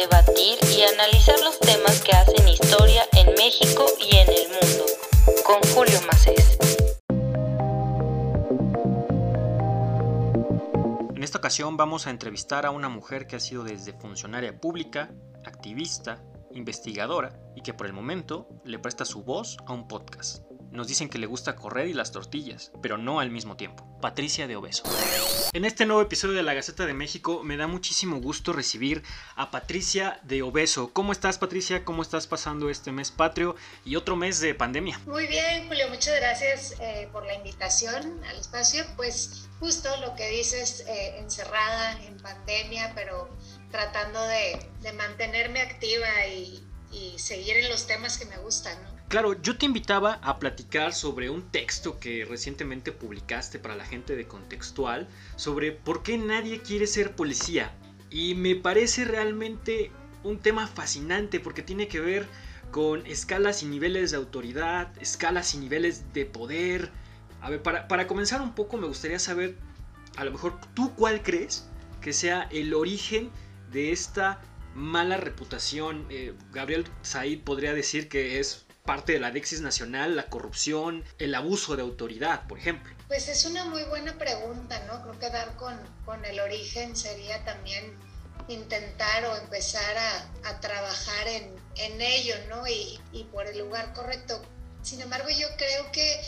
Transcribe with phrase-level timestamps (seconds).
[0.00, 4.84] debatir y analizar los temas que hacen historia en México y en el mundo.
[5.44, 6.56] Con Julio Macés.
[11.16, 15.10] En esta ocasión vamos a entrevistar a una mujer que ha sido desde funcionaria pública,
[15.44, 16.22] activista,
[16.52, 20.47] investigadora y que por el momento le presta su voz a un podcast.
[20.70, 23.86] Nos dicen que le gusta correr y las tortillas, pero no al mismo tiempo.
[24.00, 24.84] Patricia de Obeso.
[25.54, 29.02] En este nuevo episodio de la Gaceta de México me da muchísimo gusto recibir
[29.34, 30.92] a Patricia de Obeso.
[30.92, 31.84] ¿Cómo estás Patricia?
[31.84, 35.00] ¿Cómo estás pasando este mes patrio y otro mes de pandemia?
[35.06, 38.84] Muy bien, Julio, muchas gracias eh, por la invitación al espacio.
[38.96, 43.30] Pues justo lo que dices, eh, encerrada en pandemia, pero
[43.70, 48.97] tratando de, mantenerme activa y, y seguir en los temas que me gustan, ¿no?
[49.08, 54.16] Claro, yo te invitaba a platicar sobre un texto que recientemente publicaste para la gente
[54.16, 57.72] de Contextual sobre por qué nadie quiere ser policía.
[58.10, 59.90] Y me parece realmente
[60.24, 62.26] un tema fascinante porque tiene que ver
[62.70, 66.90] con escalas y niveles de autoridad, escalas y niveles de poder.
[67.40, 69.56] A ver, para, comenzar un poco me gustaría saber,
[70.16, 71.66] a lo mejor tú cuál crees
[72.02, 73.30] que sea el origen
[73.72, 74.42] de esta
[74.74, 76.04] mala reputación.
[76.10, 81.34] Eh, Gabriel Said podría decir que es parte de la Dexis Nacional, la corrupción, el
[81.34, 82.90] abuso de autoridad, por ejemplo?
[83.06, 85.02] Pues es una muy buena pregunta, ¿no?
[85.02, 87.94] Creo que dar con, el origen sería también
[88.48, 89.94] intentar o empezar
[90.42, 92.66] a, trabajar en, ello, ¿no?
[92.66, 94.40] Y, y, por el lugar correcto.
[94.82, 96.22] Sin embargo, yo creo que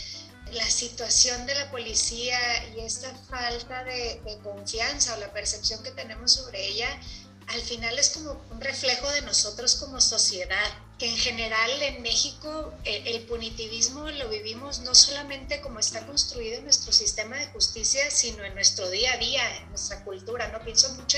[0.53, 2.39] la situación de la policía
[2.75, 6.91] y esta falta de, de confianza o la percepción que tenemos sobre ella,
[7.47, 12.75] al final es como un reflejo de nosotros como sociedad que en general en México
[12.85, 18.11] eh, el punitivismo lo vivimos no solamente como está construido en nuestro sistema de justicia,
[18.11, 20.61] sino en nuestro día a día, en nuestra cultura, ¿no?
[20.61, 21.17] Pienso mucho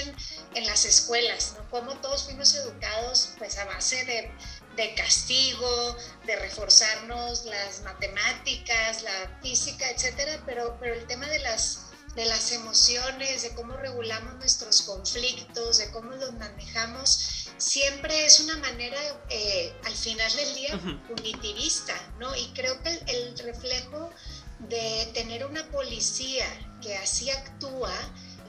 [0.55, 1.69] en, las escuelas, ¿no?
[1.69, 4.31] Cómo todos fuimos educados pues a base de,
[4.77, 11.92] de castigo, de reforzarnos las matemáticas, la física, etcétera, pero, pero el tema de las
[12.15, 18.57] de las emociones, de cómo regulamos nuestros conflictos, de cómo los manejamos, siempre es una
[18.59, 18.99] manera,
[19.31, 22.35] eh, al final del día, punitivista, ¿no?
[22.37, 24.11] Y creo que el, reflejo
[24.59, 26.47] de tener una policía
[26.83, 27.93] que así actúa,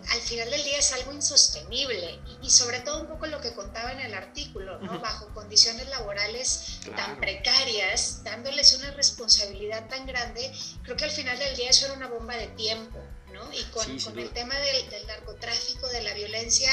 [0.10, 3.94] al final del día es algo insostenible y, sobre todo un poco lo que contaba
[3.94, 5.00] en el artículo, ¿no?
[5.00, 10.52] bajo condiciones laborales tan precarias, dándoles una responsabilidad tan grande,
[10.84, 13.00] creo que al final del día eso era una bomba de tiempo.
[13.54, 16.72] Y con, el tema del, del, narcotráfico, de la violencia,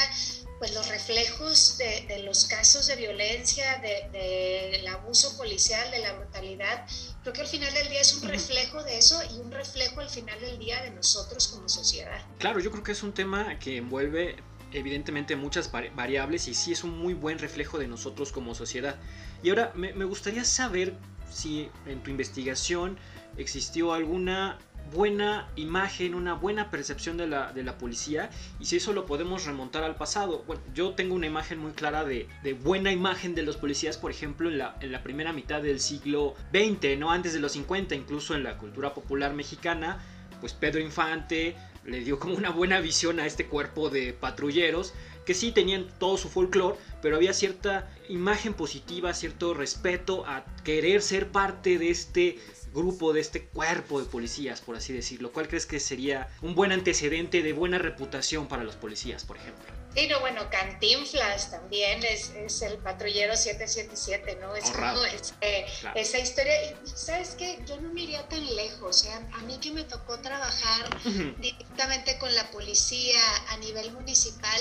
[0.60, 6.86] pues los reflejos de, los casos de violencia, del de, abuso policial, de la brutalidad,
[7.22, 10.10] creo que al final del día es un reflejo de eso y un reflejo al
[10.10, 12.20] final del día de nosotros como sociedad.
[12.38, 14.36] Claro, yo creo que es un tema que envuelve
[14.72, 18.96] evidentemente muchas variables y sí es un muy buen reflejo de nosotros como sociedad.
[19.42, 20.92] Y ahora me, me gustaría saber
[21.32, 22.98] si en tu investigación
[23.38, 24.58] existió alguna
[24.92, 29.46] buena imagen, una buena percepción de la, de la, policía y si eso lo podemos
[29.46, 30.44] remontar al pasado.
[30.46, 34.10] Bueno, yo tengo una imagen muy clara de, de buena imagen de los policías, por
[34.10, 37.94] ejemplo, en la, en la, primera mitad del siglo XX, no antes de los 50,
[37.94, 40.02] incluso en la cultura popular mexicana,
[40.40, 45.34] pues Pedro Infante le dio como una buena visión a este cuerpo de patrulleros que
[45.34, 51.28] sí tenían todo su folclore, pero había cierta imagen positiva, cierto respeto a querer ser
[51.28, 52.38] parte de este
[52.70, 55.32] grupo, de este cuerpo de policías, por así decirlo?
[55.32, 59.80] ¿Cuál crees que sería un buen antecedente de buena reputación para los policías, por ejemplo?
[59.94, 64.54] Sí, no, bueno, Cantinflas también es, es el patrullero 777, ¿no?
[64.54, 65.04] Es como
[65.40, 65.66] eh,
[65.96, 66.52] esa historia.
[66.62, 67.58] Y, ¿Sabes qué?
[67.66, 69.04] Yo no me iría tan lejos.
[69.06, 69.10] ¿eh?
[69.32, 70.96] A mí que me tocó trabajar
[71.38, 74.60] directamente con la policía a nivel municipal,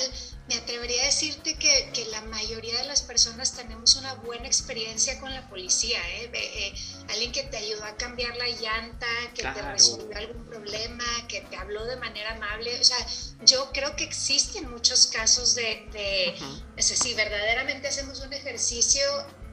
[0.49, 5.19] me atrevería a decirte que, que, la mayoría de las personas tenemos una buena experiencia
[5.19, 5.99] con la policía.
[6.09, 6.31] ¿eh?
[6.33, 6.73] eh
[7.09, 11.55] alguien que te ayudó a cambiar la llanta, que te resolvió algún problema, que te
[11.55, 12.79] habló de manera amable.
[12.79, 12.97] O sea,
[13.45, 19.03] yo creo que existen muchos casos de, de si verdaderamente hacemos un ejercicio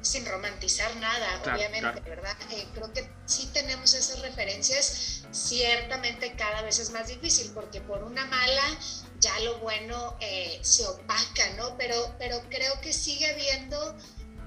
[0.06, 2.36] sin romantizar nada, obviamente, ¿verdad?
[2.50, 8.02] Eh, creo que sí tenemos esas referencias, ciertamente cada vez es más difícil, porque por
[8.04, 8.78] una mala
[9.20, 11.76] ya lo bueno eh, se opaca, ¿no?
[11.76, 13.96] Pero, pero creo que sigue habiendo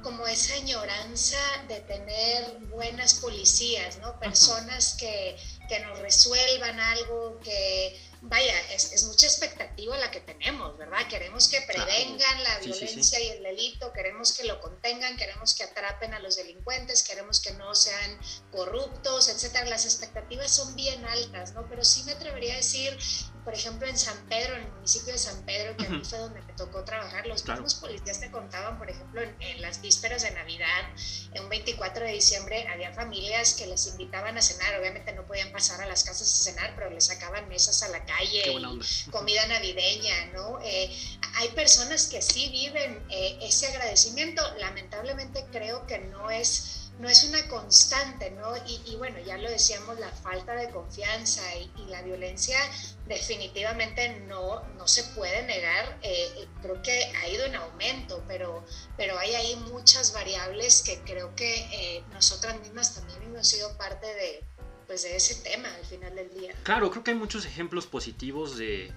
[0.01, 4.17] como esa añoranza de tener buenas policías, ¿no?
[4.19, 5.35] Personas que,
[5.67, 11.07] que nos resuelvan algo, que vaya, es, mucha expectativa la que tenemos, ¿verdad?
[11.07, 16.13] Queremos que prevengan la violencia y el delito, queremos que lo contengan, queremos que atrapen
[16.13, 18.19] a los delincuentes, queremos que no sean
[18.51, 19.65] corruptos, etcétera.
[19.65, 21.67] Las expectativas son bien altas, ¿no?
[21.69, 22.97] Pero sí me atrevería a decir,
[23.49, 26.19] por ejemplo, en San Pedro, en el municipio de San Pedro, que a mí fue
[26.19, 30.29] donde me tocó trabajar, los mismos policías te contaban, por ejemplo, en, las vísperas de
[30.29, 30.83] Navidad,
[31.33, 35.51] en un 24 de diciembre, había familias que les invitaban a cenar, obviamente no podían
[35.51, 38.43] pasar a las casas a cenar, pero les sacaban mesas a la calle,
[39.09, 40.59] comida navideña, ¿no?
[40.61, 40.95] Eh,
[41.37, 47.23] hay personas que sí viven eh, ese agradecimiento, lamentablemente creo que no es no es
[47.23, 48.53] una constante, ¿no?
[48.85, 52.57] Y, bueno, ya lo decíamos, la falta de confianza y, la violencia
[53.07, 55.97] definitivamente no, no se puede negar.
[56.03, 58.63] Eh, creo que ha ido en aumento, pero,
[58.97, 64.05] pero hay ahí muchas variables que creo que eh, nosotras mismas también hemos sido parte
[64.05, 64.45] de,
[64.85, 66.53] pues, de ese tema al final del día.
[66.63, 68.93] Claro, creo que hay muchos ejemplos positivos de,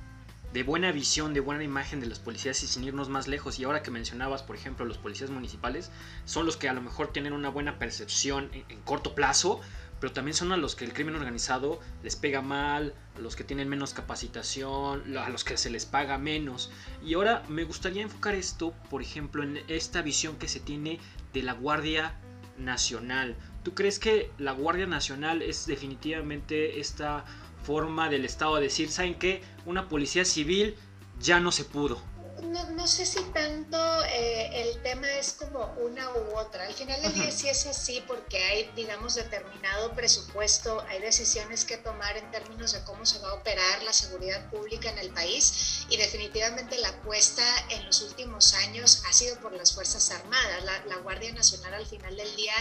[0.53, 3.59] de buena visión, de buena imagen de los policías y sin irnos más lejos.
[3.59, 5.91] Y ahora que mencionabas, por ejemplo, los policías municipales,
[6.25, 9.61] son los que a lo mejor tienen una buena percepción en, corto plazo,
[10.01, 13.45] pero también son a los que el crimen organizado les pega mal, a los que
[13.45, 16.71] tienen menos capacitación, a los que se les paga menos.
[17.05, 20.99] Y ahora me gustaría enfocar esto, por ejemplo, en esta visión que se tiene
[21.33, 22.15] de la Guardia
[22.59, 23.37] Nacional.
[23.63, 27.25] ¿Tú crees que la Guardia Nacional es definitivamente esta
[27.63, 29.43] forma del Estado de decir, ¿saben qué?
[29.67, 30.75] Una policía civil
[31.21, 32.12] ya no se pudo
[32.43, 36.67] no, no, sé si tanto eh, el tema es como una u otra.
[36.67, 41.79] Al final del día sí es así porque hay, digamos, determinado presupuesto, hay decisiones que
[41.79, 45.87] tomar en términos de cómo se va a operar la seguridad pública en el país
[45.89, 50.65] y definitivamente la apuesta en los últimos años ha sido por las Fuerzas Armadas.
[50.65, 52.55] La, la Guardia Nacional al final del día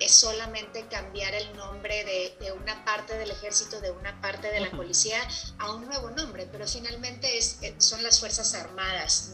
[0.00, 4.60] es solamente cambiar el nombre de, de una parte del ejército, de una parte de
[4.60, 5.20] la policía
[5.58, 9.27] a un nuevo nombre, pero finalmente es, eh, son las Fuerzas Armadas.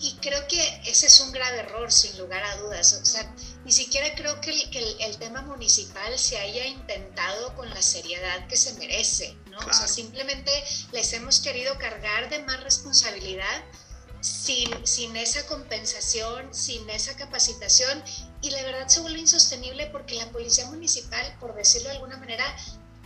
[0.00, 3.00] Y creo que ese es un grave error, sin lugar a dudas.
[3.02, 3.34] O sea,
[3.64, 8.74] ni siquiera creo que el, tema municipal se haya intentado con la seriedad que se
[8.74, 9.58] merece, ¿no?
[9.58, 10.50] O sea, simplemente
[10.92, 13.64] les hemos querido cargar de más responsabilidad
[14.20, 18.02] sin, sin esa compensación, sin esa capacitación
[18.42, 22.44] y la verdad se vuelve insostenible porque la policía municipal, por decirlo de alguna manera,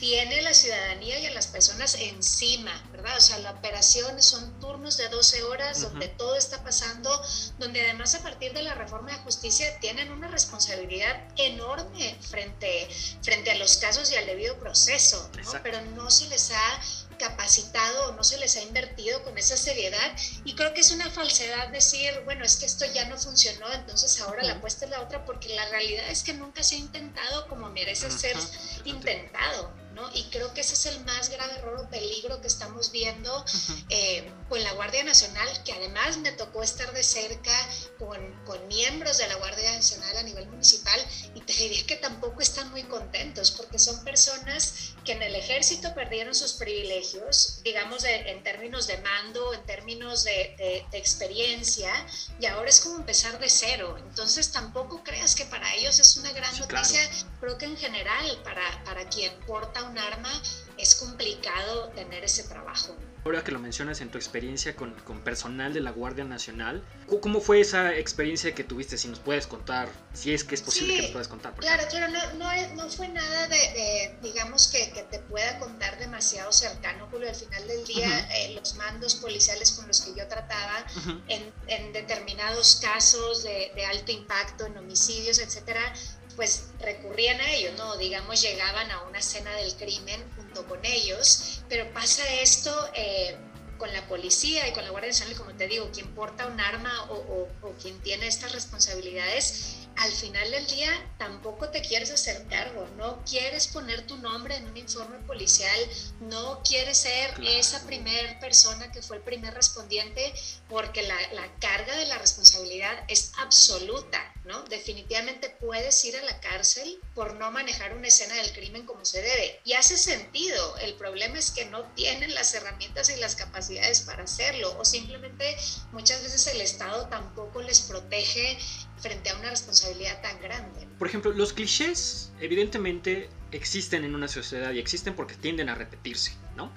[0.01, 3.19] tiene la ciudadanía y a las personas encima, ¿verdad?
[3.19, 7.11] O sea, la operación son turnos de 12 horas donde todo está pasando,
[7.59, 12.89] donde además a partir de la reforma de justicia tienen una responsabilidad enorme frente,
[13.23, 15.63] frente a los casos y al debido proceso, ¿no?
[15.63, 16.81] Pero no se les ha
[17.19, 21.11] capacitado o no se les ha invertido con esa seriedad y creo que es una
[21.11, 25.03] falsedad decir, bueno, es que esto ya no funcionó, entonces ahora la apuesta es la
[25.03, 28.39] otra, porque la realidad es que nunca se ha intentado como merece ser
[28.87, 29.80] intentado.
[30.15, 33.45] Y creo que ese es el más grave error o peligro que estamos viendo
[33.89, 37.53] eh, con la Guardia Nacional, que además me tocó estar de cerca
[37.99, 41.01] con, con, miembros de la Guardia Nacional a nivel municipal
[41.35, 45.95] y te diría que tampoco están muy contentos porque son personas que en el ejército
[45.95, 51.91] perdieron sus privilegios, digamos en términos de mando, en términos de, de, experiencia,
[52.39, 53.97] y ahora es como empezar de cero.
[53.99, 57.01] Entonces tampoco creas que para ellos es una gran noticia,
[57.41, 60.31] creo que en general para, para quien porta un arma
[60.79, 62.97] es complicado tener ese trabajo.
[63.23, 66.83] Ahora que lo mencionas en tu experiencia con, con, personal de la Guardia Nacional,
[67.21, 68.97] ¿cómo fue esa experiencia que tuviste?
[68.97, 71.55] Si nos puedes contar, si es que es posible que nos puedas contar.
[71.57, 76.51] claro, claro, no, no, no, fue nada de, digamos, que, que, te pueda contar demasiado
[76.51, 77.29] cercano, Julio.
[77.29, 80.87] Al final del día, eh, los mandos policiales con los que yo trataba
[81.29, 85.93] en, en, determinados casos de, de alto impacto, en homicidios, etcétera,
[86.41, 87.99] pues recurrían a ellos, ¿no?
[87.99, 93.37] Digamos, llegaban a una escena del crimen junto con ellos, pero pasa esto eh,
[93.81, 96.93] con la policía y con la Guardia Nacional, como te digo, quien porta un arma
[97.09, 102.87] o, o quien tiene estas responsabilidades al final del día tampoco te quieres hacer cargo,
[102.97, 105.79] no quieres poner tu nombre en un informe policial,
[106.21, 110.33] no quieres ser esa primera persona que fue el primer respondiente,
[110.69, 111.17] porque la,
[111.61, 114.63] carga de la responsabilidad es absoluta, ¿no?
[114.65, 119.21] Definitivamente puedes ir a la cárcel por no manejar una escena del crimen como se
[119.21, 119.61] debe.
[119.65, 123.70] Y hace sentido, el problema es que no tienen las herramientas y las capacidades
[124.07, 125.57] para hacerlo, o simplemente
[125.93, 128.59] muchas veces el Estado tampoco les protege
[128.99, 130.87] frente a una responsabilidad tan grande.
[130.99, 136.33] Por ejemplo, los clichés evidentemente existen en una sociedad y existen porque tienden a repetirse,
[136.57, 136.73] ¿no?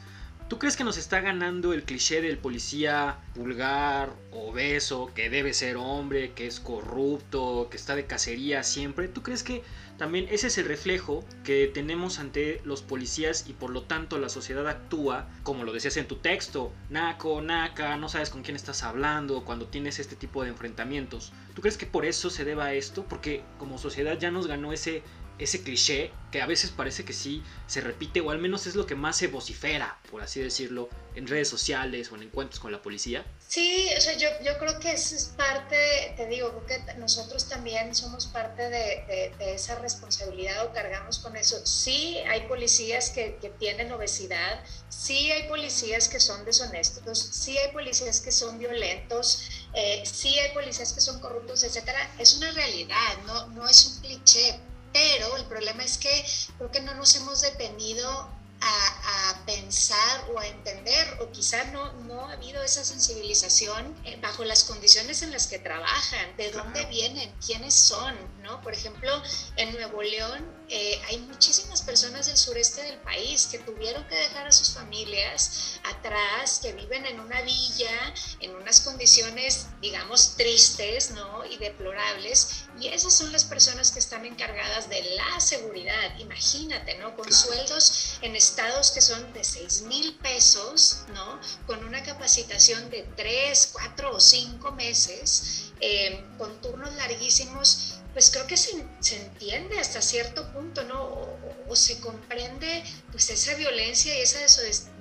[0.54, 5.78] ¿Tú crees que nos está ganando el cliché del policía vulgar, obeso, que debe ser
[5.78, 9.08] hombre, que es corrupto, que está de cacería siempre?
[9.08, 9.64] ¿Tú crees que
[9.98, 14.30] también ese es el reflejo que tenemos ante los policías y por lo tanto la
[14.30, 18.84] sociedad actúa, como lo decías en tu texto, naco, naca, no sabes con quién estás
[18.84, 21.34] hablando cuando tienes este tipo de enfrentamientos?
[21.56, 23.06] ¿Tú crees que por eso se deba a esto?
[23.10, 25.02] Porque como sociedad ya nos ganó ese
[25.40, 28.86] ese cliché que a veces parece que sí se repite o al menos es lo
[28.86, 32.82] que más se vocifera, por así decirlo, en redes sociales o en encuentros con la
[32.82, 33.24] policía?
[33.48, 37.48] Sí, o sea, yo, yo creo que eso es parte, te digo, creo que nosotros
[37.48, 41.64] también somos parte de, de, esa responsabilidad o cargamos con eso.
[41.66, 47.72] Sí hay policías que, que, tienen obesidad, sí hay policías que son deshonestos, sí hay
[47.72, 52.10] policías que son violentos, eh, sí hay policías que son corruptos, etcétera.
[52.18, 54.60] Es una realidad, no, no es un cliché
[54.94, 56.26] pero el problema es que
[56.58, 62.28] creo que no nos hemos detenido a, pensar o a entender, o quizá no, no
[62.28, 67.30] ha habido esa sensibilización eh, bajo las condiciones en las que trabajan, de dónde vienen,
[67.46, 68.62] quiénes son, ¿no?
[68.62, 69.12] Por ejemplo,
[69.58, 74.48] en Nuevo León eh, hay muchísimas personas del sureste del país que tuvieron que dejar
[74.48, 81.46] a sus familias atrás, que viven en una villa, en unas condiciones, digamos, tristes, ¿no?
[81.46, 87.16] Y deplorables, y esas son las personas que están encargadas de la seguridad, imagínate, ¿no?
[87.16, 91.40] Con sueldos en estados que son de 6 mil pesos, ¿no?
[91.66, 98.46] Con una capacitación de 3, 4 o 5 meses, eh, con turnos larguísimos, pues creo
[98.46, 101.02] que se, se, entiende hasta cierto punto, ¿no?
[101.02, 104.40] O, se comprende pues esa violencia y esa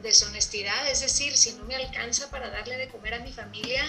[0.02, 3.84] deshonestidad, es decir, si no me alcanza para darle de comer a mi familia,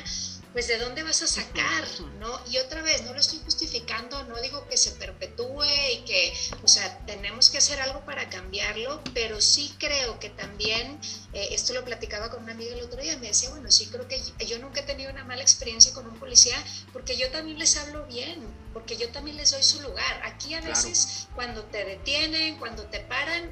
[0.54, 1.84] pues de dónde vas a sacar,
[2.20, 2.40] ¿no?
[2.50, 6.34] Y otra vez, no lo estoy justificando, no digo que se perpetúe y que,
[6.64, 11.00] o sea, tenemos que hacer algo para cambiarlo, pero sí creo que también,
[11.34, 14.08] eh, esto lo platicaba con una amiga el otro día, me decía, bueno, sí creo
[14.08, 16.56] que yo nunca he tenido una mala experiencia con un policía
[16.94, 18.40] porque yo también les hablo bien,
[18.74, 20.22] porque yo también les doy su lugar.
[20.24, 23.52] Aquí a veces cuando te detienen, cuando te paran,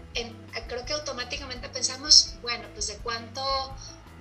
[0.67, 3.41] creo que automáticamente pensamos, bueno, pues de cuánto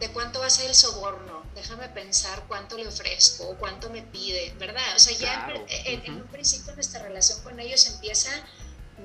[0.01, 4.55] de cuánto va a ser el soborno, déjame pensar cuánto le ofrezco, cuánto me pide,
[4.59, 4.83] ¿verdad?
[4.97, 8.31] O sea, ya en, un principio nuestra relación con ellos empieza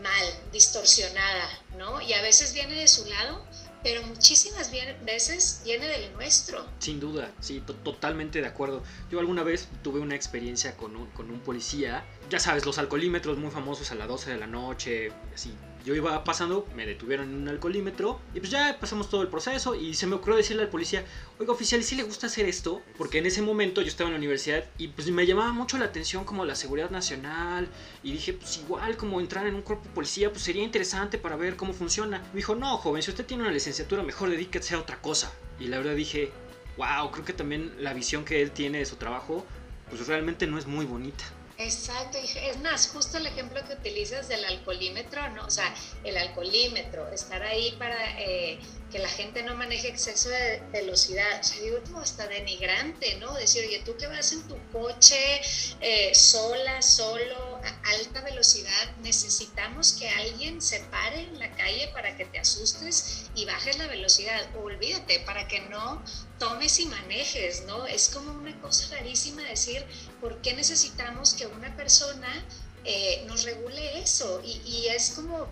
[0.02, 2.02] mal, distorsionada, ¿no?
[2.02, 3.46] Y a veces viene de su lado,
[3.84, 4.72] pero muchísimas
[5.04, 6.66] veces viene del nuestro.
[6.80, 8.82] Sin duda, sí, totalmente de acuerdo.
[9.12, 13.38] Yo alguna vez tuve una experiencia con un, con un policía, ya sabes, los alcoholímetros
[13.38, 15.54] muy famosos a las 12 de la noche, así
[15.86, 19.76] yo iba pasando, me detuvieron en un alcoholímetro y pues ya pasamos todo el proceso
[19.76, 21.06] y se me ocurrió decirle al policía,
[21.40, 22.82] oiga oficial, ¿y si le gusta hacer esto?
[22.98, 25.86] Porque en ese momento yo estaba en la universidad y pues me llamaba mucho la
[25.86, 27.68] atención como la seguridad nacional
[28.02, 31.56] y dije, pues igual como entrar en un cuerpo policía, pues sería interesante para ver
[31.56, 32.18] cómo funciona.
[32.34, 35.32] Me dijo, no, joven, si usted tiene una licenciatura, mejor dedíquese a otra cosa.
[35.60, 36.32] Y la verdad dije,
[36.78, 39.46] wow, creo que también la visión que él tiene de su trabajo,
[39.90, 41.26] pues realmente no es muy bonita.
[41.58, 45.46] Exacto, es más, justo el ejemplo que utilizas del alcoholímetro, ¿no?
[45.46, 48.60] O sea, el alcoholímetro, estar ahí para eh,
[48.92, 53.34] que la gente no maneje exceso de velocidad, o sea, digo, como hasta denigrante, ¿no?
[53.34, 55.42] Decir, oye, tú que vas en tu coche
[55.82, 62.16] eh, sola, solo, a alta velocidad, necesitamos que alguien se pare en la calle para
[62.16, 66.04] que te asustes y bajes la velocidad, olvídate, para que no
[66.38, 67.86] tomes y manejes, ¿no?
[67.86, 69.84] Es como una cosa rarísima decir,
[70.22, 72.46] ¿por qué necesitamos que una persona
[72.84, 74.42] eh, nos regule eso?
[74.44, 75.48] Y es como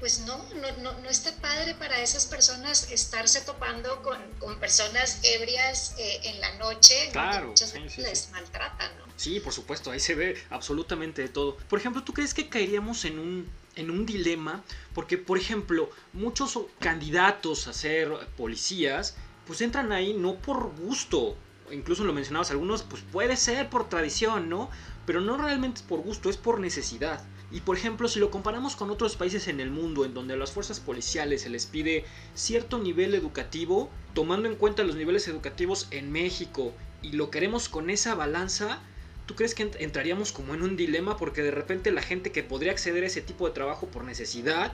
[0.00, 0.38] pues no,
[0.82, 6.40] no, no, está padre para esas personas estarse topando con, con personas ebrias eh, en
[6.40, 9.06] la noche, claro, muchas veces les maltratan, ¿no?
[9.16, 11.56] Sí, por supuesto, ahí se ve absolutamente de todo.
[11.68, 14.62] Por ejemplo, ¿tú crees que caeríamos en un, en un dilema?
[14.94, 21.36] Porque, por ejemplo, muchos candidatos a ser policías, pues entran ahí no por gusto,
[21.70, 24.70] incluso lo mencionabas algunos, pues puede ser por tradición, ¿no?
[25.06, 27.24] Pero no realmente es por gusto, es por necesidad.
[27.52, 30.36] Y por ejemplo, si lo comparamos con otros países en el mundo en donde a
[30.36, 35.86] las fuerzas policiales se les pide cierto nivel educativo, tomando en cuenta los niveles educativos
[35.90, 38.80] en México y lo queremos con esa balanza,
[39.26, 42.72] ¿tú crees que entraríamos como en un dilema porque de repente la gente que podría
[42.72, 44.72] acceder a ese tipo de trabajo por necesidad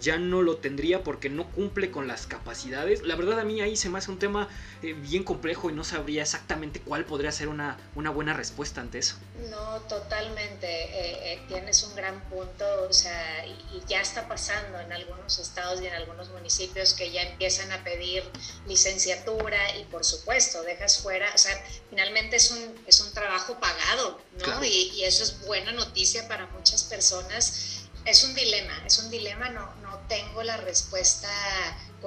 [0.00, 3.02] ya no lo tendría porque no cumple con las capacidades.
[3.02, 4.48] La verdad a mí ahí se me hace un tema
[4.82, 8.98] eh, bien complejo y no sabría exactamente cuál podría ser una, una buena respuesta ante
[8.98, 9.16] eso.
[9.50, 10.66] No, totalmente.
[10.66, 15.80] Eh, eh, tienes un gran punto, o sea, y, ya está pasando en algunos estados
[15.80, 18.24] y en algunos municipios que ya empiezan a pedir
[18.66, 21.52] licenciatura y por supuesto dejas fuera, o sea,
[21.88, 24.64] finalmente es un, es un trabajo pagado, ¿no?
[24.64, 27.75] Y, y eso es buena noticia para muchas personas
[28.06, 31.28] es un dilema, es un dilema, no, no tengo la respuesta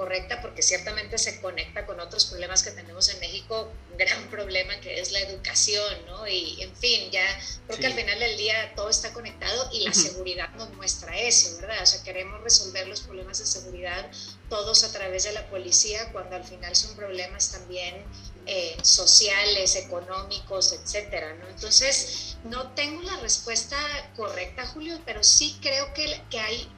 [0.00, 4.80] correcta porque ciertamente se conecta con otros problemas que tenemos en México, un gran problema
[4.80, 6.26] que es la educación, ¿no?
[6.26, 7.26] Y en fin, ya
[7.66, 11.54] creo que al final del día todo está conectado y la seguridad nos muestra eso,
[11.60, 11.82] ¿verdad?
[11.82, 14.10] O sea, queremos resolver los problemas de seguridad
[14.48, 18.02] todos a través de la policía cuando al final son problemas también
[18.46, 21.46] eh, sociales, económicos, etcétera, ¿no?
[21.48, 23.76] Entonces, no tengo la respuesta
[24.16, 26.68] correcta, Julio, pero sí creo que, que hay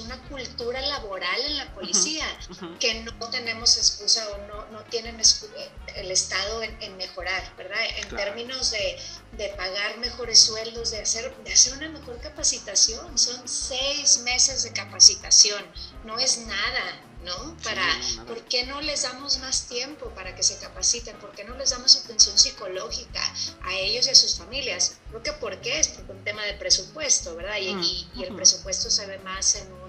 [0.00, 2.26] una cultura laboral en la policía,
[2.78, 5.20] que no tenemos excusa o no, no tienen
[5.94, 7.78] el Estado en, mejorar, ¿verdad?
[7.96, 8.98] En términos de,
[9.32, 13.18] de, pagar mejores sueldos, de hacer, de hacer una mejor capacitación.
[13.18, 15.64] Son seis meses de capacitación,
[16.04, 17.02] no es nada.
[17.26, 17.56] ¿no?
[17.64, 17.84] Para,
[18.26, 21.16] ¿por qué no les damos más tiempo para que se capaciten?
[21.18, 23.20] ¿Por qué no les damos atención psicológica
[23.64, 24.98] a ellos y a sus familias?
[25.08, 25.80] Creo que ¿por qué?
[25.80, 27.56] Es por un tema de presupuesto, ¿verdad?
[27.60, 29.85] Y, mm, el presupuesto se ve más en, un,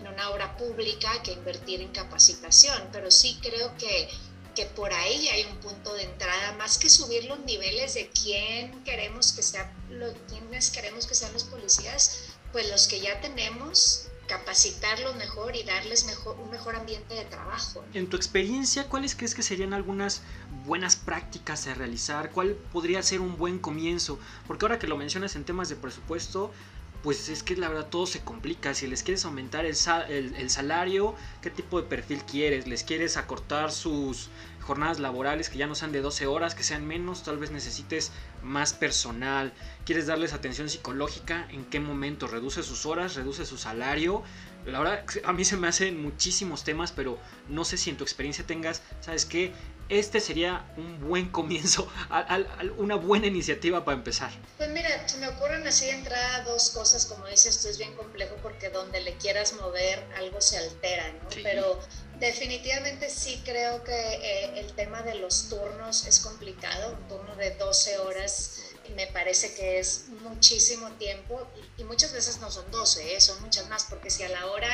[0.00, 4.08] en una obra pública que invertir en capacitación, pero sí creo que
[4.54, 8.82] que por ahí hay un punto de entrada, más que subir los niveles de quién
[8.84, 9.72] queremos que sea,
[10.28, 16.04] quiénes queremos que sean los policías, pues los que ya tenemos capacitarlos mejor y darles
[16.04, 17.84] mejor, un mejor ambiente de trabajo.
[17.94, 20.22] En tu experiencia, ¿cuáles crees que serían algunas
[20.64, 22.30] buenas prácticas a realizar?
[22.30, 24.20] ¿Cuál podría ser un buen comienzo?
[24.46, 26.52] Porque ahora que lo mencionas en temas de presupuesto,
[27.02, 28.74] pues es que la verdad todo se complica.
[28.74, 29.74] Si les quieres aumentar el,
[30.36, 32.66] el, salario, ¿qué tipo de perfil quieres?
[32.66, 34.28] ¿Les quieres acortar sus
[34.60, 37.22] jornadas laborales que ya no sean de 12 horas, que sean menos?
[37.22, 39.52] Tal vez necesites más personal.
[39.84, 41.46] ¿Quieres darles atención psicológica?
[41.50, 42.26] ¿En qué momento?
[42.26, 43.14] ¿Reduce sus horas?
[43.14, 44.22] ¿Reduce su salario?
[44.66, 48.04] La verdad, a mí se me hacen muchísimos temas, pero no sé si en tu
[48.04, 49.52] experiencia tengas, ¿sabes qué?
[49.90, 51.88] Este sería un buen comienzo,
[52.78, 54.30] una buena iniciativa para empezar.
[54.56, 57.94] Pues mira, se me ocurren así de entrada dos cosas, como dices, esto es bien
[57.96, 61.28] complejo porque donde le quieras mover algo se altera, ¿no?
[61.42, 61.78] Pero
[62.20, 67.50] definitivamente sí creo que eh, el tema de los turnos es complicado, un turno de
[67.56, 71.46] 12 horas me parece que es muchísimo tiempo
[71.78, 73.20] y, muchas veces no son 12, ¿eh?
[73.20, 74.70] son muchas más, porque si a la hora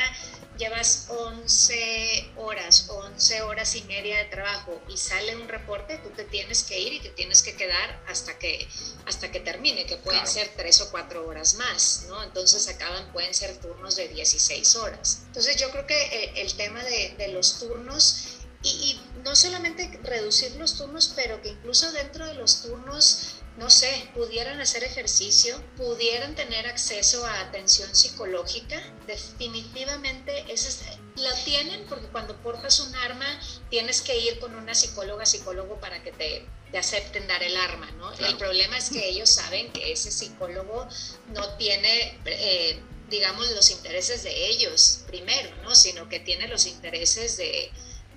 [0.59, 6.25] llevas 11 horas, 11 horas y media de trabajo y sale un reporte, tú te
[6.25, 8.69] tienes que ir y te tienes que quedar hasta que,
[9.07, 12.23] hasta que termine, que pueden ser 3 o 4 horas más, ¿no?
[12.23, 15.23] Entonces acaban, pueden ser turnos de 16 horas.
[15.27, 19.99] Entonces yo creo que eh, el tema de, de los turnos y, y, no solamente
[20.03, 25.63] reducir los turnos, pero que incluso dentro de los turnos no sé, pudieran hacer ejercicio,
[25.77, 30.85] pudieran tener acceso a atención psicológica, definitivamente eso
[31.17, 33.27] lo tienen porque cuando portas un arma
[33.71, 38.13] tienes que ir con una psicóloga, psicólogo para que te, acepten dar el arma, ¿no?
[38.13, 40.87] El problema es que ellos saben que ese psicólogo
[41.29, 42.21] no tiene...
[42.27, 45.77] Eh, digamos, los intereses de ellos primero, ¿no?
[45.77, 47.71] Sino que tiene los intereses de,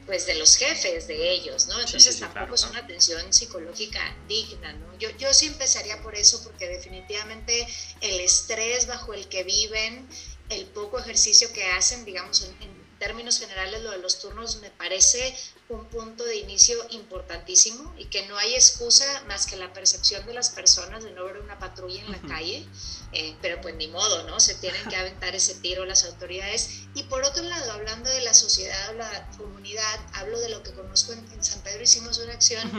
[0.10, 1.80] pues de los jefes de ellos, ¿no?
[1.80, 4.98] Entonces tampoco es una atención psicológica digna, ¿no?
[4.98, 7.68] Yo, yo sí empezaría por eso porque definitivamente
[8.02, 10.10] el estrés bajo el que viven,
[10.50, 15.36] el poco ejercicio que hacen, digamos, en términos generales lo de los turnos me parece
[15.70, 20.34] un punto de inicio importantísimo y que no hay excusa más que la percepción de
[20.34, 22.68] las personas de no ver una patrulla en la calle,
[23.14, 24.40] eh, pero pues ni modo, ¿no?
[24.40, 26.82] Se tienen que aventar ese tiro las autoridades.
[26.96, 31.14] Y por otro lado, hablando de la sociedad, la comunidad, hablo de lo que conozco
[31.14, 32.70] en, San Pedro, hicimos una acción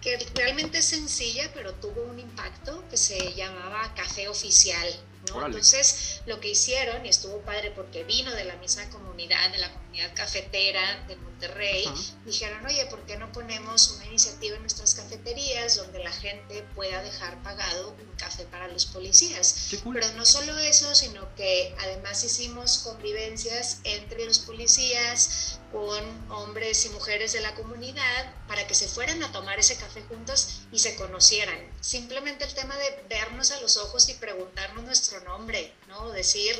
[0.00, 4.86] que realmente es sencilla, pero tuvo un impacto que se llamaba Café Oficial
[5.26, 9.72] entonces, lo que hicieron, y estuvo padre porque vino de la misma comunidad, de la
[9.72, 11.84] comunidad cafetera de Monterrey,
[12.24, 17.02] dijeron, oye, ¿por qué no ponemos una iniciativa en nuestras cafeterías donde la gente pueda
[17.02, 19.76] dejar pagado un café para los policías?
[19.92, 26.90] Pero no solo eso, sino que además hicimos convivencias entre los policías, con hombres y
[26.90, 30.94] mujeres de la comunidad para que se fueran a tomar ese café juntos y se
[30.94, 31.58] conocieran.
[31.80, 36.12] Simplemente el tema de vernos a los ojos y preguntarnos nuestro nombre, ¿no?
[36.12, 36.54] Decir,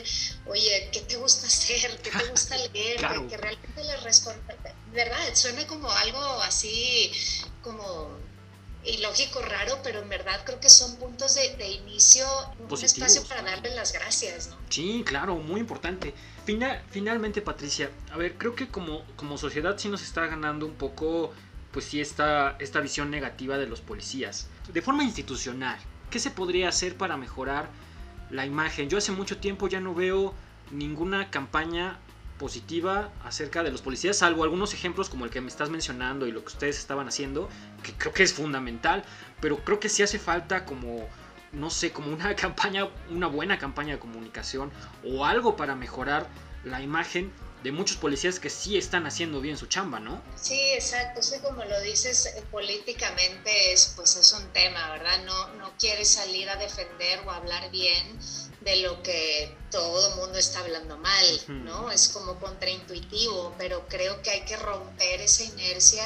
[0.47, 1.97] oye, ¿qué te gusta hacer?
[2.03, 2.97] ¿Qué te gusta leer?
[3.29, 4.57] Que, realmente les responda.
[4.93, 5.35] ¿Verdad?
[5.35, 7.13] Suena como algo así,
[7.63, 8.19] como
[8.85, 12.27] ilógico, raro, pero en verdad creo que son puntos de, de inicio,
[12.59, 14.57] un espacio para darles las gracias, ¿no?
[14.69, 20.03] Sí, claro, muy importante finalmente, Patricia, a ver, creo que como, como sociedad sí nos
[20.03, 21.33] está ganando un poco,
[21.73, 24.49] pues sí, esta, esta visión negativa de los policías.
[24.73, 25.79] De forma institucional,
[26.11, 27.69] ¿qué se podría hacer para mejorar
[28.31, 28.89] la imagen?
[28.89, 30.35] Yo hace mucho tiempo ya no veo
[30.71, 31.99] ninguna campaña
[32.39, 36.33] positiva acerca de los policías, salvo algunos ejemplos como el que me estás mencionando y
[36.33, 37.49] lo que ustedes estaban haciendo,
[37.83, 39.05] que creo que es fundamental,
[39.41, 41.09] pero creo que sí hace falta como
[41.53, 44.73] no sé, como una campaña, una buena campaña de comunicación
[45.05, 46.27] o algo para mejorar
[46.65, 50.21] la imagen de muchos policías que sí están haciendo bien su chamba, ¿no?
[50.37, 51.23] Sí, exacto.
[51.23, 55.25] Sí, como lo dices, eh, políticamente es, pues es un tema, ¿verdad?
[55.25, 58.19] No, no quieres salir a defender o hablar bien
[58.61, 61.91] de lo que todo el mundo está hablando mal, ¿no?
[61.91, 66.05] Es como contraintuitivo, pero creo que hay que romper esa inercia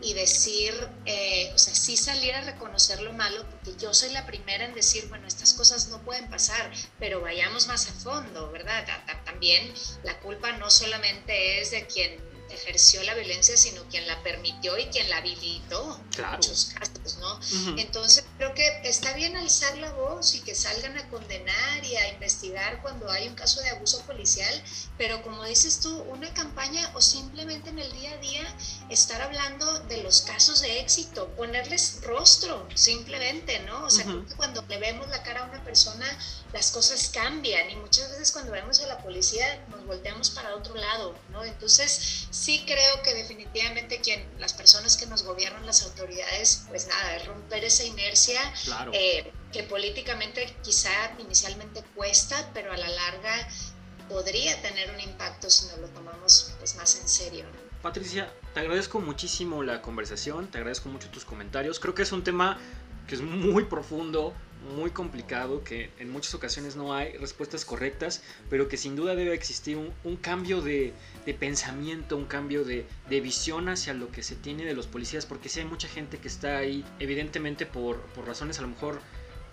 [0.00, 4.26] y decir, eh, o sea, sí salir a reconocer lo malo, porque yo soy la
[4.26, 8.84] primera en decir, bueno, estas cosas no pueden pasar, pero vayamos más a fondo, ¿verdad?
[9.24, 12.20] También la culpa no solamente es de quien
[12.56, 17.40] ejerció la violencia, sino quien la permitió y quien la habilitó en muchos casos, ¿no?
[17.78, 22.12] Entonces creo que está bien alzar la voz y que salgan a condenar y a
[22.12, 24.62] investigar cuando hay un caso de abuso policial,
[24.98, 28.56] pero como dices tú, una campaña o simplemente en el día a día
[28.90, 33.84] estar hablando de los casos de éxito, ponerles rostro, simplemente, ¿no?
[33.84, 36.06] O sea, creo que cuando le vemos la cara a una persona,
[36.52, 40.74] las cosas cambian y muchas veces cuando vemos a la policía nos volteamos para otro
[40.74, 41.44] lado, ¿no?
[41.44, 47.16] Entonces, sí creo que definitivamente quien, las personas que nos gobiernan, las autoridades, pues nada,
[47.16, 48.40] es romper esa inercia
[48.92, 53.48] eh, que políticamente quizá inicialmente cuesta, pero a la larga
[54.08, 57.44] podría tener un impacto si nos lo tomamos pues, más en serio.
[57.82, 61.80] Patricia, te agradezco muchísimo la conversación, te agradezco mucho tus comentarios.
[61.80, 62.60] Creo que es un tema
[63.08, 64.34] que es muy profundo,
[64.74, 69.34] muy complicado, que en muchas ocasiones no hay respuestas correctas, pero que sin duda debe
[69.34, 70.92] existir un, cambio de,
[71.38, 75.60] pensamiento, un cambio de, visión hacia lo que se tiene de los policías, porque si
[75.60, 79.00] hay mucha gente que está ahí, evidentemente por, por razones a lo mejor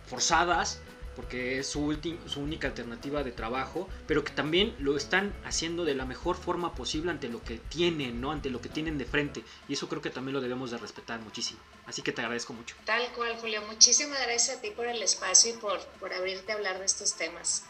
[0.06, 0.82] forzadas,
[1.16, 1.98] porque es su,
[2.28, 6.76] su única alternativa de trabajo, pero que también lo están haciendo de la mejor forma
[6.76, 8.32] posible ante lo que tienen, ¿no?
[8.32, 9.44] Ante lo que tienen de frente.
[9.68, 11.60] Y eso creo que también lo debemos de respetar muchísimo.
[11.86, 12.76] Así que te agradezco mucho.
[12.86, 13.62] Tal cual, Julio.
[13.68, 17.14] Muchísimas gracias a ti por el espacio y por, por abrirte a hablar de estos
[17.14, 17.64] temas.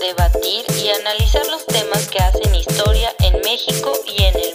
[0.00, 4.45] debatir y analizar los temas que hacen historia en México y en el